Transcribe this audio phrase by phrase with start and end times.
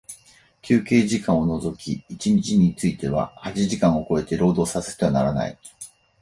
[0.63, 5.59] 休憩時間を除き一日について八時間を超えて、労働させてはならない。